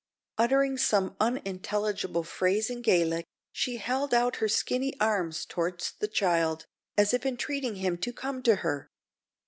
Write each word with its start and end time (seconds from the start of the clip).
Uttering 0.39 0.79
some 0.79 1.15
unintelligible 1.19 2.23
phrase 2.23 2.71
in 2.71 2.81
Gaelic, 2.81 3.27
she 3.51 3.77
held 3.77 4.15
out 4.15 4.37
her 4.37 4.47
skinny 4.49 4.99
arms 4.99 5.45
towards 5.45 5.91
the 5.91 6.07
child, 6.07 6.65
as 6.97 7.13
if 7.13 7.23
entreating 7.23 7.75
him 7.75 7.99
to 7.99 8.11
come 8.11 8.41
to 8.41 8.55
her. 8.65 8.89